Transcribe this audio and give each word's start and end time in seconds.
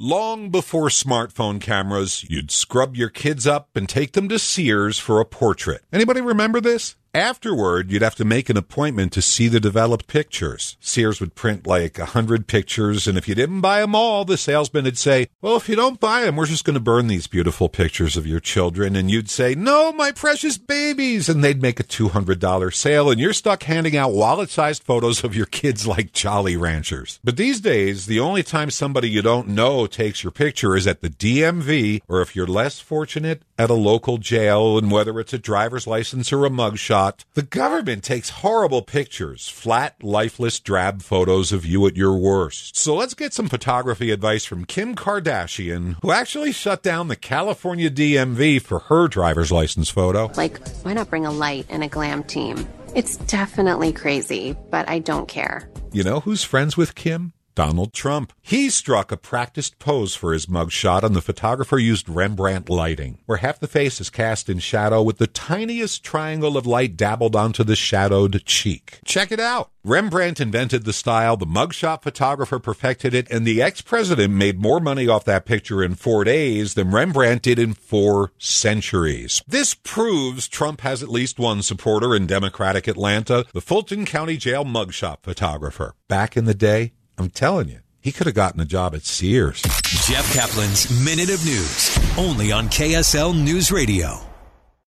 Long 0.00 0.50
before 0.50 0.90
smartphone 0.90 1.60
cameras, 1.60 2.24
you'd 2.30 2.52
scrub 2.52 2.94
your 2.94 3.08
kids 3.08 3.48
up 3.48 3.70
and 3.74 3.88
take 3.88 4.12
them 4.12 4.28
to 4.28 4.38
Sears 4.38 4.96
for 4.96 5.18
a 5.18 5.24
portrait. 5.24 5.82
Anybody 5.92 6.20
remember 6.20 6.60
this? 6.60 6.94
Afterward, 7.14 7.90
you'd 7.90 8.02
have 8.02 8.14
to 8.16 8.24
make 8.24 8.50
an 8.50 8.58
appointment 8.58 9.12
to 9.12 9.22
see 9.22 9.48
the 9.48 9.60
developed 9.60 10.06
pictures. 10.06 10.76
Sears 10.78 11.20
would 11.20 11.34
print 11.34 11.66
like 11.66 11.98
a 11.98 12.04
hundred 12.04 12.46
pictures, 12.46 13.06
and 13.06 13.16
if 13.16 13.26
you 13.26 13.34
didn't 13.34 13.62
buy 13.62 13.80
them 13.80 13.94
all, 13.94 14.26
the 14.26 14.36
salesman 14.36 14.84
would 14.84 14.98
say, 14.98 15.28
Well, 15.40 15.56
if 15.56 15.68
you 15.68 15.76
don't 15.76 16.00
buy 16.00 16.22
them, 16.22 16.36
we're 16.36 16.46
just 16.46 16.64
going 16.64 16.74
to 16.74 16.80
burn 16.80 17.06
these 17.06 17.26
beautiful 17.26 17.70
pictures 17.70 18.16
of 18.16 18.26
your 18.26 18.40
children. 18.40 18.94
And 18.94 19.10
you'd 19.10 19.30
say, 19.30 19.54
No, 19.54 19.90
my 19.92 20.12
precious 20.12 20.58
babies. 20.58 21.28
And 21.30 21.42
they'd 21.42 21.62
make 21.62 21.80
a 21.80 21.84
$200 21.84 22.74
sale, 22.74 23.10
and 23.10 23.18
you're 23.18 23.32
stuck 23.32 23.62
handing 23.62 23.96
out 23.96 24.12
wallet 24.12 24.50
sized 24.50 24.82
photos 24.82 25.24
of 25.24 25.34
your 25.34 25.46
kids 25.46 25.86
like 25.86 26.12
Jolly 26.12 26.56
Ranchers. 26.56 27.20
But 27.24 27.38
these 27.38 27.60
days, 27.60 28.04
the 28.06 28.20
only 28.20 28.42
time 28.42 28.70
somebody 28.70 29.08
you 29.08 29.22
don't 29.22 29.48
know 29.48 29.86
takes 29.86 30.22
your 30.22 30.30
picture 30.30 30.76
is 30.76 30.86
at 30.86 31.00
the 31.00 31.10
DMV, 31.10 32.02
or 32.06 32.20
if 32.20 32.36
you're 32.36 32.46
less 32.46 32.80
fortunate, 32.80 33.42
at 33.58 33.70
a 33.70 33.74
local 33.74 34.18
jail, 34.18 34.78
and 34.78 34.90
whether 34.90 35.18
it's 35.18 35.32
a 35.32 35.38
driver's 35.38 35.86
license 35.86 36.32
or 36.32 36.46
a 36.46 36.50
mugshot, 36.50 37.24
the 37.34 37.42
government 37.42 38.04
takes 38.04 38.30
horrible 38.30 38.82
pictures, 38.82 39.48
flat, 39.48 40.02
lifeless, 40.02 40.60
drab 40.60 41.02
photos 41.02 41.52
of 41.52 41.66
you 41.66 41.86
at 41.86 41.96
your 41.96 42.16
worst. 42.16 42.76
So 42.76 42.94
let's 42.94 43.14
get 43.14 43.34
some 43.34 43.48
photography 43.48 44.10
advice 44.10 44.44
from 44.44 44.64
Kim 44.64 44.94
Kardashian, 44.94 45.96
who 46.02 46.12
actually 46.12 46.52
shut 46.52 46.82
down 46.82 47.08
the 47.08 47.16
California 47.16 47.90
DMV 47.90 48.62
for 48.62 48.78
her 48.80 49.08
driver's 49.08 49.50
license 49.50 49.88
photo. 49.88 50.30
Like, 50.36 50.66
why 50.82 50.92
not 50.92 51.10
bring 51.10 51.26
a 51.26 51.32
light 51.32 51.66
and 51.68 51.82
a 51.82 51.88
glam 51.88 52.22
team? 52.24 52.66
It's 52.94 53.16
definitely 53.16 53.92
crazy, 53.92 54.56
but 54.70 54.88
I 54.88 55.00
don't 55.00 55.28
care. 55.28 55.68
You 55.92 56.04
know 56.04 56.20
who's 56.20 56.42
friends 56.44 56.76
with 56.76 56.94
Kim? 56.94 57.32
Donald 57.58 57.92
Trump. 57.92 58.32
He 58.40 58.70
struck 58.70 59.10
a 59.10 59.16
practiced 59.16 59.80
pose 59.80 60.14
for 60.14 60.32
his 60.32 60.46
mugshot, 60.46 61.02
and 61.02 61.16
the 61.16 61.20
photographer 61.20 61.76
used 61.76 62.08
Rembrandt 62.08 62.70
lighting, 62.70 63.18
where 63.26 63.38
half 63.38 63.58
the 63.58 63.66
face 63.66 64.00
is 64.00 64.10
cast 64.10 64.48
in 64.48 64.60
shadow 64.60 65.02
with 65.02 65.18
the 65.18 65.26
tiniest 65.26 66.04
triangle 66.04 66.56
of 66.56 66.68
light 66.68 66.96
dabbled 66.96 67.34
onto 67.34 67.64
the 67.64 67.74
shadowed 67.74 68.44
cheek. 68.44 69.00
Check 69.04 69.32
it 69.32 69.40
out. 69.40 69.72
Rembrandt 69.82 70.38
invented 70.38 70.84
the 70.84 70.92
style, 70.92 71.36
the 71.36 71.46
mugshot 71.46 72.02
photographer 72.02 72.60
perfected 72.60 73.14
it, 73.14 73.28
and 73.28 73.44
the 73.44 73.60
ex 73.60 73.80
president 73.80 74.34
made 74.34 74.60
more 74.60 74.78
money 74.78 75.08
off 75.08 75.24
that 75.24 75.46
picture 75.46 75.82
in 75.82 75.94
four 75.94 76.22
days 76.22 76.74
than 76.74 76.92
Rembrandt 76.92 77.42
did 77.42 77.58
in 77.58 77.74
four 77.74 78.32
centuries. 78.38 79.42
This 79.48 79.74
proves 79.74 80.46
Trump 80.46 80.82
has 80.82 81.02
at 81.02 81.08
least 81.08 81.38
one 81.38 81.62
supporter 81.62 82.14
in 82.14 82.26
Democratic 82.26 82.86
Atlanta, 82.86 83.46
the 83.52 83.60
Fulton 83.60 84.04
County 84.04 84.36
Jail 84.36 84.64
mugshot 84.64 85.22
photographer. 85.22 85.94
Back 86.06 86.36
in 86.36 86.44
the 86.44 86.54
day, 86.54 86.92
I'm 87.18 87.30
telling 87.30 87.68
you, 87.68 87.80
he 88.00 88.12
could 88.12 88.26
have 88.26 88.36
gotten 88.36 88.60
a 88.60 88.64
job 88.64 88.94
at 88.94 89.02
Sears. 89.02 89.60
Jeff 90.06 90.32
Kaplan's 90.32 90.88
Minute 91.04 91.30
of 91.30 91.44
News, 91.44 91.98
only 92.16 92.52
on 92.52 92.68
KSL 92.68 93.34
News 93.36 93.72
Radio. 93.72 94.27